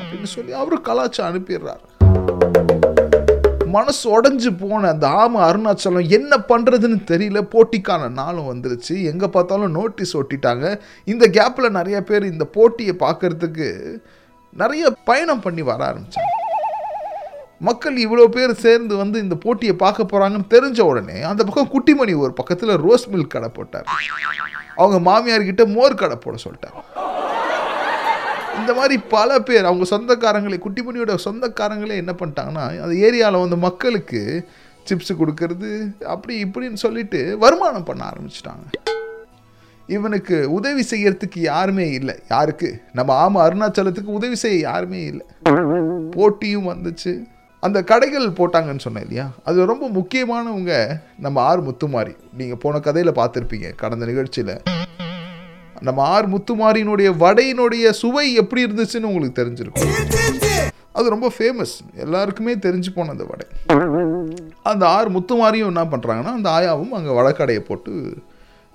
அப்படின்னு 0.00 0.30
சொல்லி 0.36 0.52
அவரு 0.60 0.76
கலாச்சாரம் 0.88 1.30
அனுப்பிடுறாரு. 1.30 1.84
மனசு 3.74 4.04
உடஞ்சி 4.14 4.50
போன 4.60 4.88
அந்த 4.92 5.06
ஆம 5.22 5.40
அருணாச்சலம் 5.48 6.10
என்ன 6.18 6.32
பண்ணுறதுன்னு 6.50 6.98
தெரியல. 7.12 7.40
போட்டிக்கான 7.54 8.10
நாளும் 8.20 8.50
வந்துருச்சு. 8.50 8.94
எங்கே 9.10 9.28
பார்த்தாலும் 9.36 9.76
நோட்டீஸ் 9.78 10.14
ஒட்டிட்டாங்க. 10.20 10.66
இந்த 11.12 11.26
கேப்பில் 11.38 11.76
நிறைய 11.78 11.98
பேர் 12.10 12.30
இந்த 12.32 12.46
போட்டியை 12.56 12.94
பார்க்கறதுக்கு 13.04 13.68
நிறைய 14.62 14.84
பயணம் 15.10 15.44
பண்ணி 15.46 15.64
வர 15.70 15.80
ஆரம்பித்தாங்க 15.90 16.36
மக்கள் 17.68 17.96
இவ்வளோ 18.04 18.26
பேர் 18.34 18.52
சேர்ந்து 18.64 18.94
வந்து 18.96 19.16
இந்த 19.24 19.36
போட்டியை 19.44 19.74
பார்க்க 19.82 20.10
போகிறாங்கன்னு 20.10 20.52
தெரிஞ்ச 20.54 20.80
உடனே 20.90 21.16
அந்த 21.30 21.42
பக்கம் 21.48 21.72
குட்டிமணி 21.74 22.14
ஒரு 22.24 22.32
பக்கத்தில் 22.38 22.72
ரோஸ் 22.84 23.04
மில்க் 23.12 23.34
கடை 23.34 23.50
போட்டார். 23.58 23.88
அவங்க 24.82 24.98
மாமியார்கிட்ட 25.08 25.64
மோர் 25.76 26.00
கடை 26.02 26.16
போட 26.24 26.36
சொல்லிட்டார் 26.44 26.76
இந்த 28.58 28.74
மாதிரி 28.74 28.98
பல 28.98 29.38
பேர் 29.40 29.64
அவங்க 29.64 29.84
சொந்தக்காரங்களே 29.96 30.58
குட்டிமணியோட 30.66 31.14
சொந்தக்காரங்களே 31.24 31.94
என்ன 31.94 32.12
பண்ணிட்டாங்கன்னா 32.12 32.64
அந்த 32.80 32.94
ஏரியாவில் 33.08 33.40
வந்து 33.40 33.56
மக்களுக்கு 33.56 34.48
சிப்ஸ் 34.88 35.18
கொடுக்கறது 35.20 35.70
அப்படி 36.04 36.44
இப்படின்னு 36.44 36.72
சொல்லிட்டு 36.72 37.38
வருமானம் 37.38 37.84
பண்ண 37.84 38.10
ஆரம்பிச்சிட்டாங்க. 38.10 38.66
இவனுக்கு 39.86 40.52
உதவி 40.52 40.86
செய்யறதுக்கு 40.90 41.38
யாருமே 41.38 41.90
இல்லை. 41.90 42.14
யாருக்கு? 42.28 42.82
நம்ம 42.92 43.12
ஆமாம் 43.12 43.44
அருணாச்சலத்துக்கு 43.46 44.16
உதவி 44.18 44.34
செய்ய 44.34 44.58
யாருமே 44.58 45.04
இல்லை. 45.04 45.26
போட்டியும் 46.10 46.68
வந்துச்சு. 46.68 47.22
அந்த 47.60 47.82
கடைகள் 47.82 48.28
போட்டாங்கன்னு 48.28 48.78
சொன்னேன் 48.78 49.02
இல்லையா? 49.02 49.30
அது 49.44 49.66
ரொம்ப 49.66 49.88
முக்கியமானவங்க 49.88 50.88
நம்ம 51.18 51.40
ஆர் 51.40 51.66
முத்துமாரி. 51.66 52.16
நீங்கள் 52.36 52.58
போன 52.58 52.80
கதையில் 52.80 53.12
பார்த்துருப்பீங்க 53.12 53.74
கடந்த 53.76 54.06
நிகழ்ச்சியில். 54.06 54.62
நம்ம 55.86 56.00
ஆர் 56.14 56.26
முத்துமாரியினுடைய 56.32 57.08
வடையினுடைய 57.22 57.90
சுவை 58.00 58.24
எப்படி 58.40 58.60
இருந்துச்சுன்னு 58.66 59.10
உங்களுக்கு 59.10 59.38
தெரிஞ்சிருக்கும். 59.40 59.92
அது 60.98 61.12
ரொம்ப 61.14 61.28
ஃபேமஸ் 61.36 61.74
எல்லாருக்குமே 62.04 62.54
தெரிஞ்சு 62.66 62.90
போன 62.96 63.12
அந்த 63.14 63.24
வடை. 63.30 63.46
அந்த 64.70 64.82
ஆர் 64.96 65.10
முத்துமாரியும் 65.16 65.70
என்ன 65.72 65.84
பண்ணுறாங்கன்னா 65.92 66.32
அந்த 66.38 66.48
ஆயாவும் 66.56 66.94
அங்கே 66.98 67.12
வடக்கடையை 67.18 67.62
போட்டு 67.68 67.92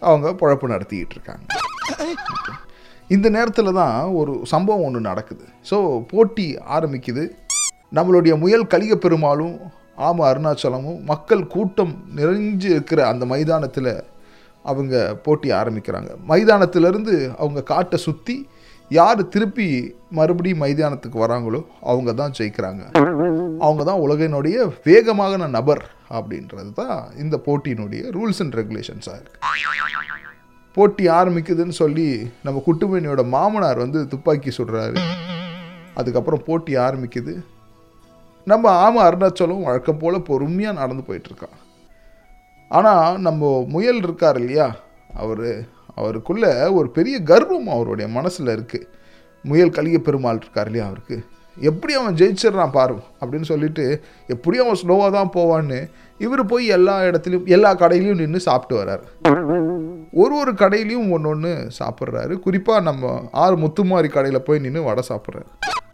அவங்க 0.02 0.32
பொழப்பு 0.42 0.72
நடத்திக்கிட்டு 0.74 1.16
இருக்காங்க. 1.18 1.46
இந்த 3.16 3.28
நேரத்தில் 3.38 3.78
தான் 3.82 3.98
ஒரு 4.20 4.34
சம்பவம் 4.54 4.86
ஒன்று 4.88 5.02
நடக்குது. 5.10 5.46
ஸோ 5.70 5.78
போட்டி 6.14 6.48
ஆரம்பிக்குது. 6.78 7.26
நம்மளுடைய 7.98 8.34
முயல் 8.44 8.70
கலிக 8.74 8.94
பெருமாளும் 9.06 9.56
ஆம 10.08 10.24
அருணாச்சலமும் 10.30 11.00
மக்கள் 11.12 11.44
கூட்டம் 11.54 11.94
நிறைஞ்சு 12.20 12.68
இருக்கிற 12.76 13.00
அந்த 13.12 13.24
மைதானத்தில் 13.34 13.92
அவங்க 14.72 14.96
போட்டி 15.26 15.50
ஆரம்பிக்கிறாங்க. 15.60 16.12
மைதானத்திலேருந்து 16.32 17.16
அவங்க 17.42 17.62
காட்டை 17.72 18.00
சுற்றி 18.08 18.36
யார் 18.92 19.22
திருப்பி 19.34 19.68
மறுபடியும் 20.18 20.62
மைதானத்துக்கு 20.64 21.18
வராங்களோ 21.24 21.62
அவங்க 21.92 22.12
தான் 22.20 22.36
ஜெயிக்கிறாங்க. 22.38 22.84
அவங்க 23.66 23.82
தான் 23.90 24.04
உலகினுடைய 24.06 24.58
வேகமான 24.88 25.48
நபர் 25.58 25.84
அப்படின்றது 26.18 26.72
தான் 26.82 27.00
இந்த 27.24 27.36
போட்டியினுடைய 27.48 28.04
ரூல்ஸ் 28.18 28.42
அண்ட் 28.46 28.58
ரெகுலேஷன்ஸாக 28.62 29.20
இருக்குது 29.22 29.44
போட்டி 30.78 31.04
ஆரம்பிக்குதுன்னு 31.18 31.76
சொல்லி 31.82 32.08
நம்ம 32.46 32.62
குட்டுமணியோட 32.68 33.22
மாமனார் 33.36 33.84
வந்து 33.84 34.00
துப்பாக்கி 34.14 34.52
சுடுறாரு. 34.58 35.02
அதுக்கப்புறம் 36.00 36.46
போட்டி 36.48 36.74
ஆரம்பிக்குது. 36.86 37.34
நம்ம 38.52 38.66
ஆம 38.86 39.00
அருணாச்சலம் 39.08 39.68
வழக்கம் 39.68 40.02
போல் 40.02 40.26
பொறுமையாக 40.30 40.80
நடந்து 40.80 41.04
போயிட்டுருக்கான் 41.08 41.56
ஆனால் 42.68 43.20
நம்ம 43.20 43.66
முயல் 43.70 43.98
இருக்கார் 43.98 44.40
இல்லையா? 44.40 44.76
அவர் 45.14 45.48
அவருக்குள்ளே 45.96 46.68
ஒரு 46.68 46.90
பெரிய 46.90 47.20
கர்வம் 47.24 47.68
அவருடைய 47.68 48.08
மனசில் 48.12 48.48
இருக்குது 48.48 48.88
முயல் 49.44 49.70
கலிய 49.70 49.98
பெருமாள் 50.00 50.40
இருக்கார் 50.42 50.66
இல்லையா 50.66 50.88
அவருக்கு? 50.88 51.18
எப்படி 51.58 51.94
அவன் 51.94 52.16
ஜெயிச்சிடுறான் 52.16 52.72
பாரு 52.72 52.96
அப்படின்னு 53.22 53.42
சொல்லிட்டு 53.42 54.04
எப்படியும் 54.28 54.66
அவன் 54.66 54.82
ஸ்லோவாக 54.82 55.12
தான் 55.12 55.32
போவான்னு 55.36 55.90
இவர் 56.18 56.46
போய் 56.46 56.66
எல்லா 56.68 57.02
இடத்துலையும் 57.02 57.46
எல்லா 57.46 57.76
கடையிலையும் 57.76 58.22
நின்று 58.22 58.40
சாப்பிட்டு 58.40 58.76
வர்றாரு. 58.82 59.06
ஒரு 60.12 60.36
ஒரு 60.36 60.52
கடையிலையும் 60.52 61.12
ஒன்று 61.12 61.30
ஒன்று 61.30 61.70
சாப்பிட்றாரு. 61.80 62.34
குறிப்பாக 62.40 62.82
நம்ம 62.82 63.24
ஆறு 63.32 63.58
முத்துமாரி 63.58 64.08
கடையில் 64.08 64.44
போய் 64.44 64.60
நின்று 64.60 64.84
வடை 64.84 65.04
சாப்பிட்றாரு. 65.10 65.48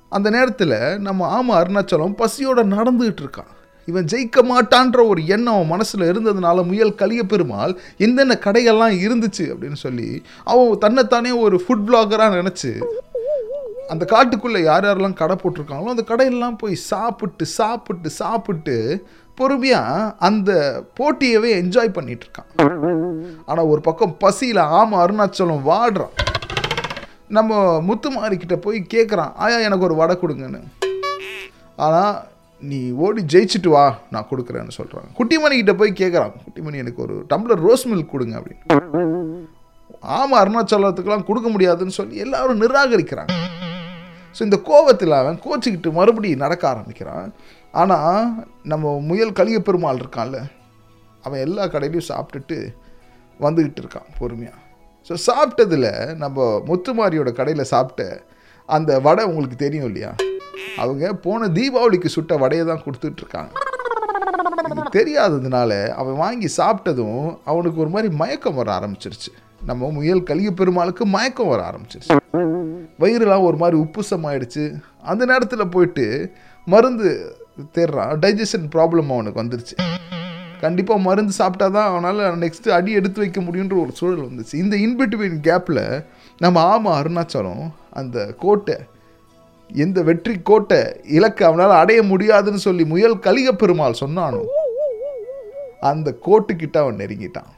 அந்த 0.09 0.29
நேரத்தில் 0.29 0.99
நம்ம 0.99 1.27
ஆமாம் 1.27 1.63
அருணாச்சலம் 1.63 2.19
பசியோட 2.21 2.63
நடந்துகிட்டு 2.75 3.23
இருக்கான். 3.25 3.51
இவன் 3.85 4.05
ஜெயிக்க 4.05 4.39
மாட்டான்ற 4.51 5.07
ஒரு 5.07 5.25
எண்ணம் 5.25 5.53
அவன் 5.53 5.67
மனசில் 5.67 6.09
இருந்ததுனால 6.11 6.65
முயல் 6.65 6.95
கலிய 6.95 7.23
பெருமாள் 7.23 7.79
என்னென்ன 7.97 8.38
கடைகள்லாம் 8.45 8.97
இருந்துச்சு? 9.05 9.45
அப்படின்னு 9.53 9.79
சொல்லி 9.85 10.23
அவன் 10.43 10.77
தன்னைத்தானே 10.77 11.31
ஒரு 11.31 11.63
ஃபுட் 11.63 11.88
பிளாகராக 11.88 12.39
நினச்சி 12.41 12.73
அந்த 13.89 14.05
காட்டுக்குள்ளே 14.11 14.63
யார் 14.63 14.85
யாரெல்லாம் 14.85 15.13
கடை 15.13 15.35
போட்டிருக்காங்களோ 15.41 15.93
அந்த 15.93 16.03
கடையெல்லாம் 16.07 16.57
போய் 16.57 16.75
சாப்பிட்டு 16.75 17.45
சாப்பிட்டு 17.45 18.09
சாப்பிட்டு 18.09 19.05
பொறுமையாக 19.35 20.15
அந்த 20.17 20.51
போட்டியவே 21.00 21.50
என்ஜாய் 21.61 21.95
பண்ணிட்டு 21.97 22.25
இருக்கான். 22.25 22.50
ஆனால் 23.45 23.65
ஒரு 23.65 23.81
பக்கம் 23.81 24.15
பசியில் 24.17 24.61
ஆமாம் 24.79 25.01
அருணாச்சலம் 25.03 25.65
வாடுறான். 25.65 26.15
நம்ம 27.27 27.81
முத்துமாரிக்கிட்ட 27.88 28.55
போய் 28.55 28.85
கேட்குறான் 28.93 29.33
ஆயா 29.35 29.57
எனக்கு 29.57 29.83
ஒரு 29.83 29.95
வடை 29.95 30.17
கொடுங்கன்னு. 30.21 30.61
ஆனால் 31.75 32.29
நீ 32.69 32.79
ஓடி 33.05 33.21
ஜெயிச்சுட்டு 33.33 33.69
வா 33.73 33.83
நான் 34.13 34.27
கொடுக்குறேன்னு 34.31 34.77
சொல்கிறாங்க 34.77 35.09
குட்டிமணிக்கிட்ட 35.19 35.73
போய் 35.79 35.91
கேட்குறான் 36.01 36.33
குட்டிமணி 36.43 36.81
எனக்கு 36.83 37.01
ஒரு 37.05 37.15
டம்ளர் 37.31 37.63
ரோஸ் 37.67 37.85
மில்க் 37.91 38.13
கொடுங்க 38.13 38.35
அப்படின்னு. 38.39 39.47
ஆமாம் 40.17 40.39
அருணாச்சலத்துக்கெல்லாம் 40.41 41.27
கொடுக்க 41.29 41.47
முடியாதுன்னு 41.53 41.97
சொல்லி 41.99 42.15
எல்லாரும் 42.25 42.61
நிராகரிக்கிறாங்க. 42.63 43.33
ஸோ 44.35 44.41
இந்த 44.47 44.57
கோவத்தில் 44.69 45.19
அவன் 45.21 45.41
கோச்சிக்கிட்டு 45.45 45.91
மறுபடியும் 45.99 46.43
நடக்க 46.45 46.63
ஆரம்பிக்கிறான். 46.73 47.27
ஆனால் 47.81 48.21
நம்ம 48.71 48.93
முயல் 49.09 49.37
கலிய 49.39 49.59
பெருமாள் 49.67 50.01
இருக்கான்ல 50.03 50.39
அவன் 51.25 51.43
எல்லா 51.47 51.63
கடையிலையும் 51.73 52.09
சாப்பிட்டுட்டு 52.11 52.57
வந்துக்கிட்டு 53.39 53.81
இருக்கான் 53.83 54.09
பொறுமையாக 54.19 54.59
ஸோ 55.09 55.13
சாப்பிட்டதில் 55.27 55.91
நம்ம 56.23 56.37
முத்துமாரியோட 56.69 57.31
கடையில் 57.39 57.71
சாப்பிட்ட 57.73 58.03
அந்த 58.69 58.99
வடை 59.05 59.23
உங்களுக்கு 59.29 59.57
தெரியும் 59.65 59.87
இல்லையா? 59.89 60.11
அவங்க 60.84 61.13
போன 61.25 61.48
தீபாவளிக்கு 61.58 62.10
சுட்ட 62.15 62.38
வடையை 62.43 62.65
தான் 62.72 62.84
கொடுத்துட்ருக்காங்க. 62.86 63.51
தெரியாததுனால 64.98 65.72
அவன் 66.01 66.17
வாங்கி 66.24 66.50
சாப்பிட்டதும் 66.58 67.24
அவனுக்கு 67.51 67.81
ஒரு 67.84 67.91
மாதிரி 67.96 68.10
மயக்கம் 68.22 68.60
வர 68.60 68.70
ஆரம்பிச்சிருச்சு. 68.79 69.31
நம்ம 69.70 69.89
முயல் 69.98 70.24
கலிய 70.29 70.51
பெருமாளுக்கு 70.60 71.03
மயக்கம் 71.15 71.51
வர 71.53 71.62
ஆரம்பிச்சிருச்சு. 71.70 72.17
வயிறுலாம் 73.01 73.48
ஒரு 73.50 73.58
மாதிரி 73.62 73.77
உப்புசம் 73.86 74.25
ஆயிடுச்சு 74.29 74.63
அந்த 75.12 75.24
நேரத்தில் 75.31 75.72
போயிட்டு 75.75 76.05
மருந்து 76.67 77.10
தேடுறான். 77.75 78.13
டைஜஷன் 78.24 78.67
ப்ராப்ளம் 78.75 79.13
அவனுக்கு 79.15 79.41
வந்துருச்சு. 79.43 79.75
கண்டிப்பாக 80.63 81.05
மருந்து 81.05 81.34
சாப்பிட்டா 81.39 81.67
தான் 81.75 81.89
அவனால் 81.91 82.20
நெக்ஸ்ட்டு 82.41 82.75
அடி 82.77 82.91
எடுத்து 83.00 83.22
வைக்க 83.24 83.39
முடியுன்ற 83.41 83.75
ஒரு 83.84 83.93
சூழல் 84.00 84.25
வந்துச்சு. 84.27 84.55
இந்த 84.63 84.75
இன்பிட்வீன் 84.86 85.39
கேப்பில் 85.48 85.84
நம்ம 86.43 86.62
ஆமாம் 86.74 86.98
அருணாச்சலம் 87.00 87.63
அந்த 88.01 88.17
கோட்டை 88.43 88.75
இந்த 89.83 89.99
வெற்றி 90.07 90.33
கோட்டை 90.49 90.79
இலக்கை 91.17 91.43
அவனால் 91.47 91.73
அடைய 91.81 91.99
முடியாதுன்னு 92.11 92.61
சொல்லி 92.65 92.83
முயல் 92.93 93.21
கலிக 93.25 93.49
பெருமாள் 93.51 94.01
சொன்னானோ? 94.01 94.41
அந்த 95.89 96.09
கோட்டுக்கிட்ட 96.25 96.77
அவன் 96.81 96.99
நெருங்கிட்டான். 97.01 97.51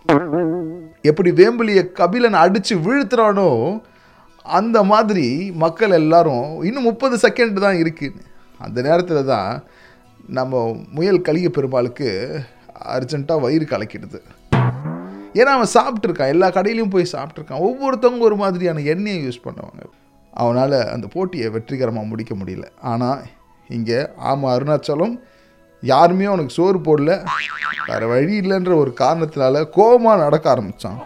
எப்படி 1.10 1.32
வேம்பலிய 1.40 1.82
கபிலன் 2.00 2.38
அடித்து 2.44 2.76
வீழ்த்துறானோ 2.88 3.50
அந்த 4.46 4.78
மாதிரி 4.92 5.26
மக்கள் 5.64 5.98
எல்லாரும் 6.02 6.48
இன்னும் 6.68 6.88
முப்பது 6.90 7.18
செகண்ட் 7.26 7.58
தான் 7.66 7.80
இருக்குன்னு. 7.82 8.22
அந்த 8.60 8.78
நேரத்தில் 8.88 9.30
தான் 9.34 9.50
நம்ம 10.38 10.64
முயல் 10.98 11.26
கலிக 11.28 11.50
பெருமாளுக்கு 11.58 12.10
அர்ஜென்ட்டாக 12.96 13.44
வயிறு 13.46 13.66
கலக்கிடுது. 13.74 14.22
ஏன்னா 15.40 15.52
அவன் 15.58 15.76
சாப்பிட்ருக்கான் 15.78 16.34
எல்லா 16.36 16.48
கடையிலையும் 16.58 16.94
போய் 16.96 17.14
சாப்பிட்ருக்கான் 17.16 17.66
ஒவ்வொருத்தவங்க 17.68 18.26
ஒரு 18.30 18.36
மாதிரியான 18.44 18.84
எண்ணெயை 18.94 19.20
யூஸ் 19.26 19.46
பண்ணுவாங்க. 19.46 19.84
அவனால் 20.42 20.78
அந்த 20.94 21.06
போட்டியை 21.14 21.48
வெற்றிகரமாக 21.56 22.10
முடிக்க 22.12 22.34
முடியல. 22.40 22.66
ஆனால் 22.92 23.22
இங்கே 23.70 24.00
ஆமாம் 24.30 24.54
அருணாச்சலம் 24.54 25.16
யாருமே 25.84 26.26
அவனுக்கு 26.30 26.58
சோறு 26.58 26.80
போடல. 26.88 27.12
வேறு 27.88 28.06
வழி 28.12 28.36
இல்லைன்ற 28.42 28.74
ஒரு 28.84 28.92
காரணத்தினால 29.04 29.64
கோபமாக 29.78 30.24
நடக்க 30.24 30.46
ஆரம்பித்தான் 30.54 31.00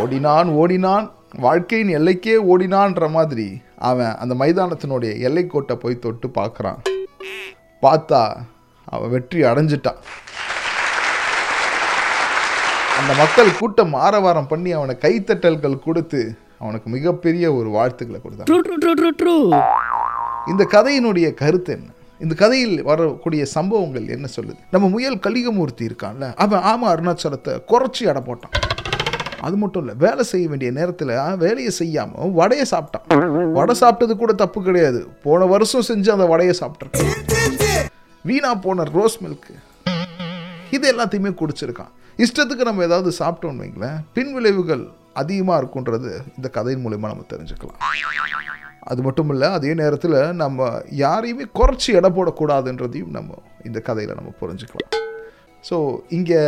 ஓடினான் 0.00 0.50
ஓடினான். 0.62 1.06
வாழ்க்கையின் 1.46 1.94
எல்லைக்கே 1.98 2.36
ஓடினான்ற 2.52 3.06
மாதிரி 3.16 3.48
அவன் 3.88 4.14
அந்த 4.22 4.34
மைதானத்தினுடைய 4.42 5.12
எல்லைக்கோட்டை 5.28 5.76
போய் 5.82 6.02
தொட்டு 6.04 6.28
பார்க்குறான். 6.38 6.80
பார்த்தா 7.82 8.22
அவன் 8.94 9.12
வெற்றி 9.14 9.40
அடைஞ்சிட்டான். 9.50 10.00
அந்த 12.98 13.12
மக்கள் 13.22 13.56
கூட்டம் 13.58 13.92
ஆரவாரம் 14.06 14.50
பண்ணி 14.52 14.70
அவனை 14.78 14.94
கைத்தட்டல்கள் 15.04 15.84
கொடுத்து 15.86 16.20
அவனுக்கு 16.62 16.88
மிகப்பெரிய 16.96 17.44
ஒரு 17.58 17.68
வாழ்த்துக்களை 17.76 18.20
ட்ரூ 19.22 19.36
இந்த 20.52 20.62
கதையினுடைய 20.74 21.28
கருத்து 21.40 21.72
என்ன? 21.76 21.88
இந்த 22.24 22.34
கதையில் 22.42 22.76
வரக்கூடிய 22.88 23.42
சம்பவங்கள் 23.54 24.06
என்ன 24.14 24.26
சொல்லுது? 24.36 24.60
நம்ம 24.74 24.88
முயல் 24.94 25.18
கலிகமூர்த்தி 25.26 25.84
இருக்கான்ல 25.88 26.26
அவன் 26.44 26.64
ஆமா 26.70 26.86
அருணாச்சலத்தை 26.94 27.52
குறைச்சி 27.72 28.04
அடை 28.12 28.22
போட்டான். 28.28 28.54
அது 29.46 29.56
மட்டும் 29.62 29.82
இல்லை 29.82 29.94
வேலை 30.04 30.22
செய்ய 30.30 30.44
வேண்டிய 30.48 30.70
நேரத்தில் 30.78 31.12
வேலையை 31.44 31.72
செய்யாமல் 31.80 32.32
வடையை 32.40 32.66
சாப்பிட்டான். 32.70 33.06
வடை 33.58 33.74
சாப்பிட்டது 33.82 34.16
கூட 34.22 34.32
தப்பு 34.42 34.62
கிடையாது. 34.62 35.00
போன 35.26 35.46
வருஷம் 35.54 35.86
செஞ்சு 35.90 36.10
அந்த 36.16 36.26
வடையை 36.32 36.54
சாப்பிட்ருக்கான் 36.60 37.14
வீணா 38.24 38.50
போன 38.66 38.86
ரோஸ் 38.96 39.18
மில்க்கு 39.24 39.54
இது 40.76 40.84
எல்லாத்தையுமே 40.92 41.30
குடிச்சிருக்கான். 41.40 41.92
இஷ்டத்துக்கு 42.24 42.68
நம்ம 42.68 42.84
ஏதாவது 42.88 43.10
சாப்பிட்டோம்னு 43.20 43.62
வைங்களேன் 43.64 43.98
பின் 44.16 44.32
விளைவுகள் 44.36 44.84
அதிகமாக 45.22 45.60
இருக்குன்றது 45.60 46.10
இந்த 46.36 46.48
கதையின் 46.56 46.82
மூலயமா 46.84 47.10
நம்ம 47.12 47.24
தெரிஞ்சுக்கலாம். 47.32 47.80
அது 48.90 49.00
மட்டும் 49.06 49.30
இல்லை 49.34 49.48
அதே 49.56 49.70
நேரத்தில் 49.80 50.18
நம்ம 50.42 50.68
யாரையுமே 51.04 51.44
குறைச்சி 51.58 51.90
எடை 51.98 52.10
போடக்கூடாதுன்றதையும் 52.16 53.14
நம்ம 53.16 53.38
இந்த 53.68 53.78
கதையில் 53.88 54.18
நம்ம 54.18 54.30
புரிஞ்சுக்கலாம். 54.42 54.92
ஸோ 55.68 55.76
இங்கே 56.18 56.40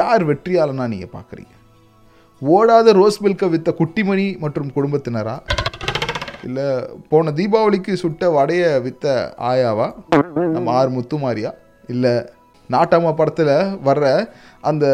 யார் 0.00 0.22
வெற்றியாளனா 0.30 0.86
நீங்கள் 0.94 1.14
பார்க்குறீங்க 1.16 1.52
ஓடாத 2.42 2.92
ரோஸ் 3.00 3.20
மில்கை 3.24 3.48
வித்த 3.54 3.70
குட்டிமணி 3.80 4.26
மற்றும் 4.44 4.70
குடும்பத்தினரா? 4.76 5.36
இல்லை 6.46 6.66
போன 7.10 7.32
தீபாவளிக்கு 7.38 7.92
சுட்ட 8.04 8.30
வடைய 8.38 8.64
வித்த 8.86 9.06
ஆயாவா? 9.50 9.86
நம்ம 10.56 10.72
ஆறு 10.78 10.90
முத்துமாரியா 10.96 11.52
இல்லை 11.92 12.14
நாட்டாமா 12.70 13.14
படத்தில் 13.14 13.54
வர்ற 13.84 14.28
அந்த 14.60 14.84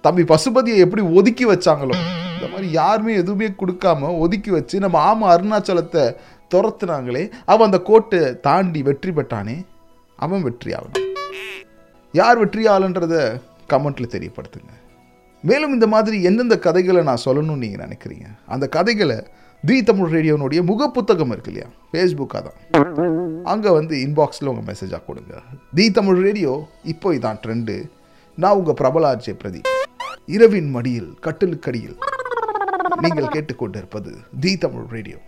தம்பி 0.00 0.22
பசுபதியை 0.22 0.76
எப்படி 0.76 1.02
ஒதுக்கி 1.02 1.46
வச்சாங்களோ 1.46 1.96
இந்த 2.34 2.46
மாதிரி 2.50 2.70
யாருமே 2.70 3.14
எதுவுமே 3.14 3.48
கொடுக்காம 3.48 4.18
ஒதுக்கி 4.18 4.50
வச்சு 4.50 4.78
நம்ம 4.80 4.98
ஆமாம் 4.98 5.32
அருணாச்சலத்தை 5.34 6.14
துரத்துனாங்களே 6.54 7.30
அவன் 7.44 7.66
அந்த 7.66 7.80
கோட்டை 7.80 8.40
தாண்டி 8.40 8.82
வெற்றி 8.82 9.10
பெற்றானே 9.10 9.66
அவன் 10.16 10.42
வெற்றி 10.42 10.72
ஆகணும் 10.72 11.08
யார் 12.12 12.46
வெற்றியாளன்றத 12.46 13.40
கமெண்ட்டில் 13.68 14.14
தெரியப்படுத்துங்க. 14.14 14.72
மேலும் 15.42 15.72
இந்த 15.72 15.86
மாதிரி 15.86 16.22
எந்தெந்த 16.22 16.58
கதைகளை 16.58 17.02
நான் 17.02 17.22
சொல்லணும்னு 17.24 17.56
நீங்கள் 17.56 17.88
நினைக்கிறீங்க? 17.88 18.26
அந்த 18.46 18.68
கதைகளை 18.68 19.26
தி 19.68 19.76
தமிழ் 19.88 20.12
ரேடியோனுடைய 20.14 20.60
முக 20.68 20.86
புத்தகம் 20.94 21.32
இருக்கு 21.34 21.50
இல்லையா? 21.52 21.66
ஃபேஸ்புக்காக 21.90 22.40
தான் 22.46 23.44
அங்கே 23.52 23.70
வந்து 23.76 23.94
இன்பாக்ஸில் 24.06 24.50
உங்கள் 24.52 24.66
மெசேஜாக 24.70 25.00
கொடுங்க. 25.08 25.34
தி 25.78 25.84
தமிழ் 25.98 26.18
ரேடியோ 26.26 26.52
இப்போ 26.92 27.08
இதான் 27.18 27.38
ட்ரெண்டு 27.44 27.76
நான் 28.38 28.56
உங்கள் 28.60 28.78
பிரபலார்ஜே 28.80 29.34
பிரதீப் 29.42 29.68
இரவின் 30.36 30.70
மடியில் 30.76 31.10
கட்டிலுக்கடியில். 31.26 31.96
நீங்கள் 33.04 33.32
கேட்டுக்கொண்டிருப்பது 33.36 34.12
தி 34.44 34.54
தமிழ் 34.64 34.88
ரேடியோ. 34.96 35.18